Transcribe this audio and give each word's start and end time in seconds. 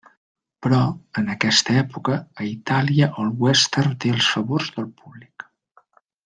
Però, 0.67 0.77
en 1.21 1.27
aquesta 1.33 1.75
època, 1.81 2.15
a 2.41 2.47
Itàlia, 2.53 3.11
el 3.25 3.29
western 3.45 3.95
té 4.07 4.15
els 4.17 4.31
favors 4.37 4.73
del 4.79 4.91
públic. 5.03 5.47